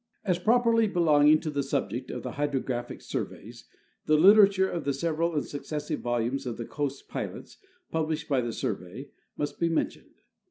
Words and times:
As 0.25 0.39
properly 0.39 0.87
belonging 0.87 1.39
to 1.41 1.51
the 1.51 1.61
subject 1.61 2.09
of 2.09 2.23
the 2.23 2.31
hydrographic 2.31 3.01
sur 3.01 3.23
veys, 3.23 3.65
the 4.07 4.17
literature 4.17 4.67
of 4.67 4.83
the 4.83 4.93
several 4.95 5.35
and 5.35 5.45
successive 5.45 5.99
volumes 5.99 6.47
of 6.47 6.57
the 6.57 6.65
Coast 6.65 7.07
Pilots, 7.07 7.57
published 7.91 8.27
by 8.27 8.41
the 8.41 8.51
Survey, 8.51 9.11
must 9.37 9.59
be 9.59 9.69
mentioned. 9.69 10.23